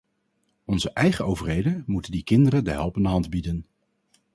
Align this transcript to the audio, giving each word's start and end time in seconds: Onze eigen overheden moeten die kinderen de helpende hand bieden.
Onze 0.65 0.93
eigen 0.93 1.25
overheden 1.25 1.83
moeten 1.87 2.11
die 2.11 2.23
kinderen 2.23 2.63
de 2.63 2.71
helpende 2.71 3.09
hand 3.09 3.29
bieden. 3.29 3.65